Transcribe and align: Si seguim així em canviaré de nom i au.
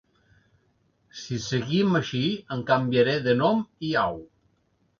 Si 1.23 1.37
seguim 1.49 1.99
així 2.01 2.23
em 2.57 2.65
canviaré 2.73 3.17
de 3.29 3.39
nom 3.45 3.65
i 3.91 3.95
au. 4.09 4.21